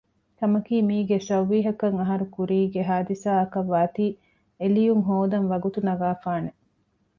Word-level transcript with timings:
ކަމަކީ 0.39 0.75
މީގެ 0.89 1.17
ސައުވީހަކަށް 1.27 1.97
އަހަރުކުރީގެ 2.01 2.81
ހާދިސާއަކަށް 2.89 3.71
ވާތީ 3.73 4.05
އެލިޔުން 4.59 5.03
ހޯދަން 5.07 5.47
ވަގުތު 5.51 5.79
ނަގާފާނެ 5.87 6.49